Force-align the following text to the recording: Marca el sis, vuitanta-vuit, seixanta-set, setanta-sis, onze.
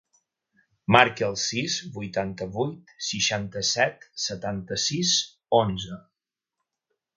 Marca 0.95 1.27
el 1.27 1.35
sis, 1.41 1.75
vuitanta-vuit, 1.97 2.95
seixanta-set, 3.09 4.09
setanta-sis, 4.27 5.15
onze. 5.63 6.03